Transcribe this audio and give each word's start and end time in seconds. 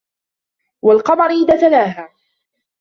وَالقَمَرِ 0.81 1.29
إِذا 1.31 1.55
تَلاها 1.57 2.09